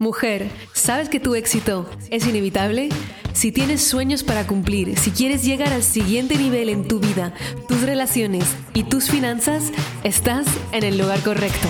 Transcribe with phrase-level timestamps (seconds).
[0.00, 2.88] Mujer, ¿sabes que tu éxito es inevitable?
[3.32, 7.34] Si tienes sueños para cumplir, si quieres llegar al siguiente nivel en tu vida,
[7.66, 9.72] tus relaciones y tus finanzas,
[10.04, 11.66] estás en el lugar correcto.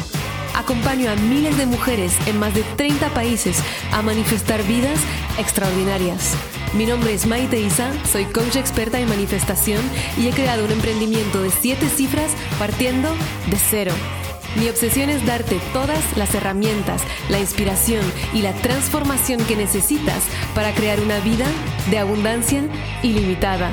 [0.54, 3.62] Acompaño a miles de mujeres en más de 30 países
[3.92, 5.00] a manifestar vidas
[5.38, 6.34] extraordinarias.
[6.74, 9.80] Mi nombre es Maite Isa, soy coach experta en manifestación
[10.18, 13.08] y he creado un emprendimiento de 7 cifras partiendo
[13.50, 13.94] de cero.
[14.56, 18.02] Mi obsesión es darte todas las herramientas, la inspiración
[18.32, 21.46] y la transformación que necesitas para crear una vida
[21.90, 22.62] de abundancia
[23.02, 23.70] ilimitada.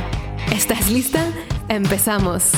[0.54, 1.32] ¿Estás lista?
[1.70, 2.52] Empezamos.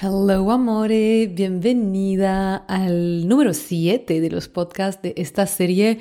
[0.00, 5.98] Hello amore, bienvenida al número 7 de los podcasts de esta serie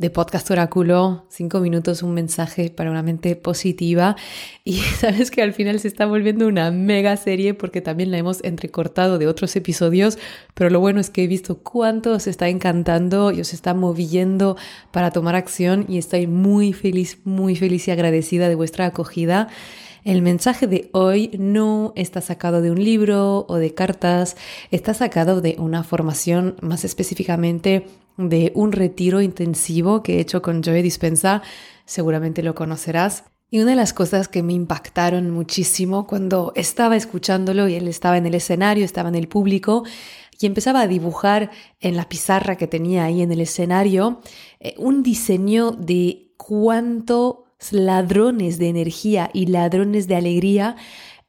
[0.00, 4.16] de Podcast Oráculo, cinco minutos, un mensaje para una mente positiva.
[4.64, 8.42] Y sabes que al final se está volviendo una mega serie porque también la hemos
[8.42, 10.18] entrecortado de otros episodios,
[10.54, 14.56] pero lo bueno es que he visto cuánto os está encantando y os está moviendo
[14.90, 19.48] para tomar acción y estoy muy feliz, muy feliz y agradecida de vuestra acogida.
[20.04, 24.36] El mensaje de hoy no está sacado de un libro o de cartas,
[24.70, 30.62] está sacado de una formación más específicamente de un retiro intensivo que he hecho con
[30.62, 31.42] Joey Dispensa,
[31.84, 33.24] seguramente lo conocerás.
[33.50, 38.16] Y una de las cosas que me impactaron muchísimo cuando estaba escuchándolo y él estaba
[38.16, 39.84] en el escenario, estaba en el público
[40.40, 44.20] y empezaba a dibujar en la pizarra que tenía ahí en el escenario
[44.60, 50.76] eh, un diseño de cuántos ladrones de energía y ladrones de alegría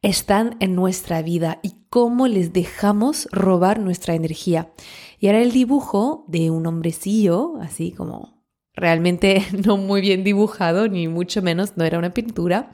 [0.02, 4.72] están en nuestra vida y cómo les dejamos robar nuestra energía.
[5.20, 8.42] Y era el dibujo de un hombrecillo, así como
[8.74, 12.72] realmente no muy bien dibujado, ni mucho menos, no era una pintura,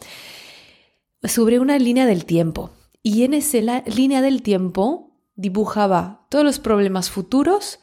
[1.23, 2.71] sobre una línea del tiempo.
[3.03, 7.81] Y en esa línea del tiempo dibujaba todos los problemas futuros,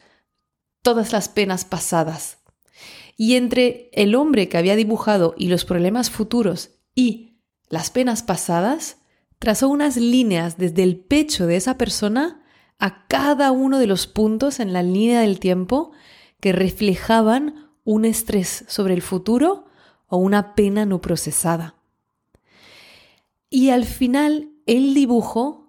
[0.82, 2.38] todas las penas pasadas.
[3.16, 7.38] Y entre el hombre que había dibujado y los problemas futuros y
[7.68, 8.98] las penas pasadas,
[9.38, 12.42] trazó unas líneas desde el pecho de esa persona
[12.78, 15.92] a cada uno de los puntos en la línea del tiempo
[16.40, 19.66] que reflejaban un estrés sobre el futuro
[20.08, 21.74] o una pena no procesada.
[23.48, 25.65] Y al final el dibujo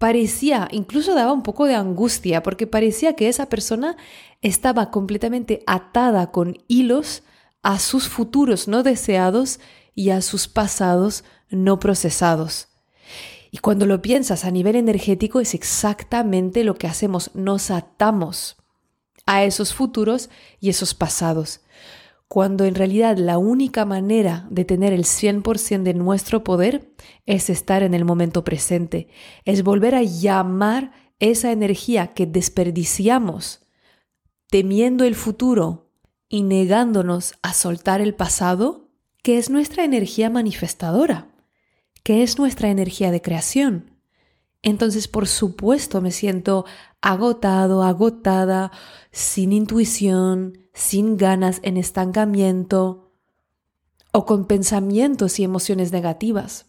[0.00, 3.98] parecía, incluso daba un poco de angustia, porque parecía que esa persona
[4.40, 7.22] estaba completamente atada con hilos
[7.62, 9.60] a sus futuros no deseados
[9.94, 12.68] y a sus pasados no procesados.
[13.50, 18.56] Y cuando lo piensas a nivel energético es exactamente lo que hacemos, nos atamos
[19.26, 21.60] a esos futuros y esos pasados,
[22.32, 26.94] cuando en realidad la única manera de tener el 100% de nuestro poder
[27.26, 29.08] es estar en el momento presente,
[29.44, 33.66] es volver a llamar esa energía que desperdiciamos
[34.48, 35.90] temiendo el futuro
[36.28, 38.88] y negándonos a soltar el pasado,
[39.22, 41.30] que es nuestra energía manifestadora
[42.02, 43.90] que es nuestra energía de creación.
[44.62, 46.64] Entonces, por supuesto, me siento
[47.00, 48.72] agotado, agotada,
[49.10, 53.12] sin intuición, sin ganas, en estancamiento
[54.12, 56.66] o con pensamientos y emociones negativas.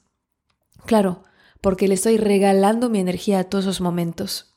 [0.86, 1.24] Claro,
[1.62, 4.54] porque le estoy regalando mi energía a todos esos momentos.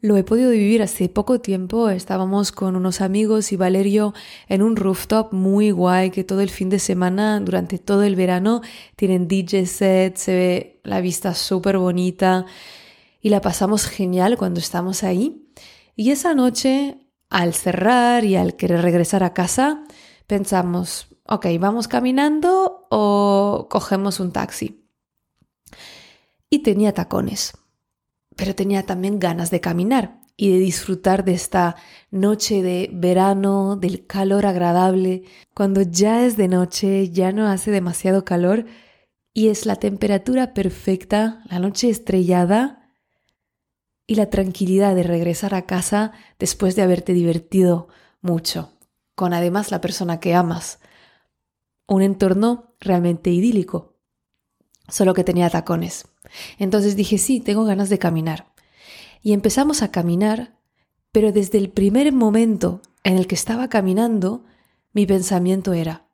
[0.00, 1.88] Lo he podido vivir hace poco tiempo.
[1.88, 4.14] Estábamos con unos amigos y Valerio
[4.48, 8.62] en un rooftop muy guay que todo el fin de semana, durante todo el verano,
[8.94, 12.46] tienen DJ set, se ve la vista súper bonita
[13.20, 15.46] y la pasamos genial cuando estamos ahí.
[15.94, 19.84] Y esa noche, al cerrar y al querer regresar a casa,
[20.26, 24.84] pensamos, ok, ¿vamos caminando o cogemos un taxi?
[26.50, 27.54] Y tenía tacones
[28.36, 31.76] pero tenía también ganas de caminar y de disfrutar de esta
[32.10, 35.22] noche de verano, del calor agradable,
[35.54, 38.66] cuando ya es de noche, ya no hace demasiado calor
[39.32, 42.85] y es la temperatura perfecta, la noche estrellada
[44.06, 47.88] y la tranquilidad de regresar a casa después de haberte divertido
[48.20, 48.70] mucho,
[49.14, 50.78] con además la persona que amas.
[51.86, 53.96] Un entorno realmente idílico,
[54.88, 56.08] solo que tenía tacones.
[56.58, 58.52] Entonces dije, sí, tengo ganas de caminar.
[59.22, 60.56] Y empezamos a caminar,
[61.10, 64.44] pero desde el primer momento en el que estaba caminando,
[64.92, 66.06] mi pensamiento era,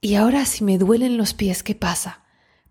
[0.00, 2.25] ¿y ahora si me duelen los pies, qué pasa?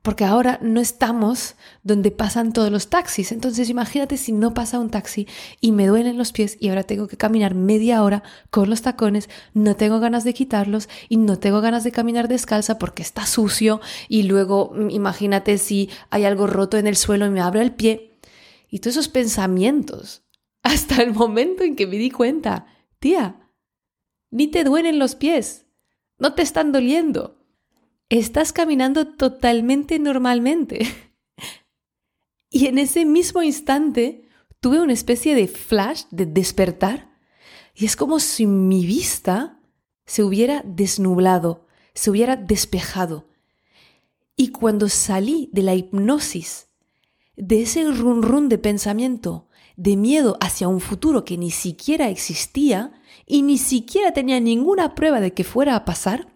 [0.05, 3.31] Porque ahora no estamos donde pasan todos los taxis.
[3.31, 5.27] Entonces imagínate si no pasa un taxi
[5.59, 8.21] y me duelen los pies y ahora tengo que caminar media hora
[8.51, 12.77] con los tacones, no tengo ganas de quitarlos y no tengo ganas de caminar descalza
[12.77, 17.31] porque está sucio y luego mm, imagínate si hay algo roto en el suelo y
[17.31, 18.19] me abre el pie.
[18.69, 20.23] y todos esos pensamientos
[20.61, 22.67] hasta el momento en que me di cuenta,
[22.99, 23.49] tía,
[24.29, 25.65] ni te duelen los pies,
[26.19, 27.34] no te están doliendo,
[28.09, 30.87] estás caminando totalmente normalmente.
[32.49, 34.27] y en ese mismo instante
[34.59, 37.15] tuve una especie de flash de despertar
[37.75, 39.59] y es como si mi vista
[40.05, 43.27] se hubiera desnublado, se hubiera despejado.
[44.37, 46.67] Y cuando salí de la hipnosis,
[47.35, 52.93] de ese run run de pensamiento, de miedo hacia un futuro que ni siquiera existía
[53.25, 56.34] y ni siquiera tenía ninguna prueba de que fuera a pasar,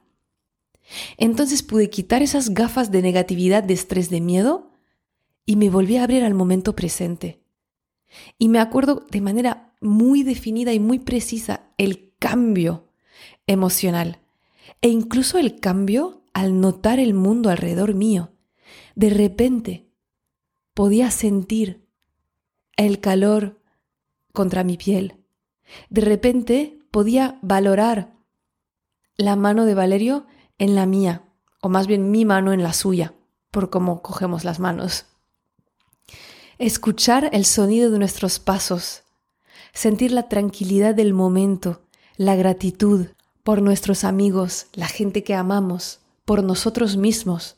[1.18, 4.72] entonces pude quitar esas gafas de negatividad, de estrés, de miedo
[5.46, 7.42] y me volví a abrir al momento presente.
[8.38, 12.90] Y me acuerdo de manera muy definida y muy precisa el cambio
[13.48, 14.20] emocional
[14.82, 18.32] e incluso el cambio al notar el mundo alrededor mío.
[18.96, 19.90] De repente
[20.74, 21.88] podía sentir
[22.78, 23.62] el calor
[24.34, 25.16] contra mi piel.
[25.90, 28.16] De repente podía valorar
[29.18, 30.26] la mano de Valerio
[30.60, 31.24] en la mía,
[31.62, 33.14] o más bien mi mano en la suya,
[33.52, 35.06] por cómo cogemos las manos.
[36.60, 39.04] Escuchar el sonido de nuestros pasos,
[39.74, 41.82] sentir la tranquilidad del momento,
[42.18, 43.08] la gratitud
[43.44, 47.56] por nuestros amigos, la gente que amamos, por nosotros mismos,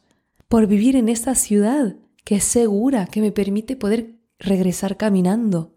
[0.48, 5.74] por vivir en esta ciudad que es segura, que me permite poder regresar caminando.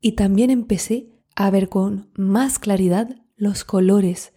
[0.00, 4.32] Y también empecé a ver con más claridad los colores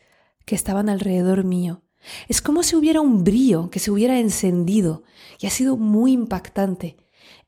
[0.46, 1.82] que estaban alrededor mío.
[2.28, 5.04] Es como si hubiera un brillo que se hubiera encendido
[5.40, 6.98] y ha sido muy impactante.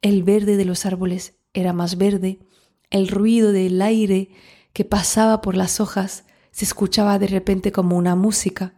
[0.01, 2.39] El verde de los árboles era más verde,
[2.89, 4.29] el ruido del aire
[4.73, 8.75] que pasaba por las hojas se escuchaba de repente como una música.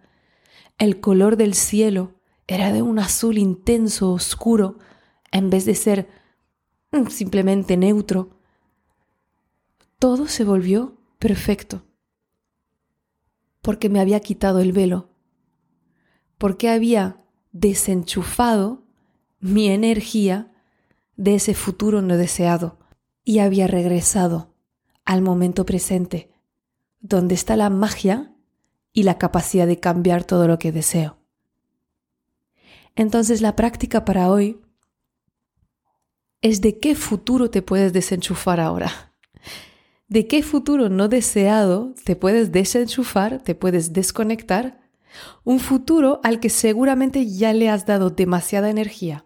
[0.78, 2.14] El color del cielo
[2.48, 4.78] era de un azul intenso, oscuro,
[5.31, 6.10] en vez de ser
[6.92, 8.40] mm, simplemente neutro.
[9.98, 11.86] Todo se volvió perfecto,
[13.62, 15.10] porque me había quitado el velo,
[16.44, 17.24] porque había
[17.54, 18.84] desenchufado
[19.40, 20.51] mi energía
[21.16, 22.80] de ese futuro no deseado
[23.24, 24.54] y había regresado
[25.06, 26.34] al momento presente,
[27.00, 28.36] donde está la magia
[28.92, 31.16] y la capacidad de cambiar todo lo que deseo.
[32.98, 34.60] Entonces la práctica para hoy
[36.42, 39.13] es de qué futuro te puedes desenchufar ahora.
[40.10, 44.83] ¿De qué futuro no deseado te puedes desenchufar, te puedes desconectar?
[45.44, 49.25] Un futuro al que seguramente ya le has dado demasiada energía.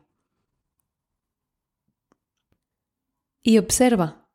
[3.41, 4.27] Y observa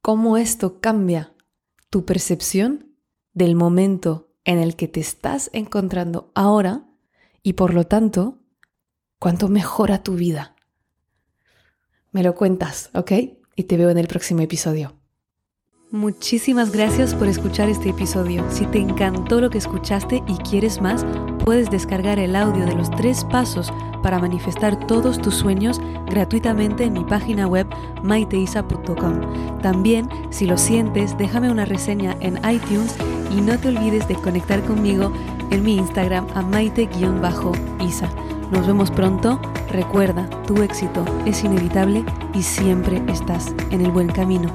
[0.00, 1.34] cómo esto cambia
[1.90, 2.96] tu percepción
[3.32, 6.86] del momento en el que te estás encontrando ahora
[7.42, 8.38] y por lo tanto,
[9.18, 10.56] cuánto mejora tu vida.
[12.12, 13.12] Me lo cuentas, ¿ok?
[13.56, 14.95] Y te veo en el próximo episodio.
[15.96, 18.44] Muchísimas gracias por escuchar este episodio.
[18.50, 21.06] Si te encantó lo que escuchaste y quieres más,
[21.42, 23.72] puedes descargar el audio de los tres pasos
[24.02, 27.66] para manifestar todos tus sueños gratuitamente en mi página web
[28.02, 29.60] maiteisa.com.
[29.62, 32.94] También, si lo sientes, déjame una reseña en iTunes
[33.34, 35.10] y no te olvides de conectar conmigo
[35.50, 38.10] en mi Instagram a maite-isa.
[38.52, 39.40] Nos vemos pronto.
[39.70, 42.04] Recuerda, tu éxito es inevitable
[42.34, 44.54] y siempre estás en el buen camino.